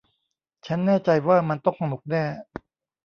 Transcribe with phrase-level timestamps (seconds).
[0.65, 2.23] ฉันแน่ใจว่ามันต้องสนุกแน่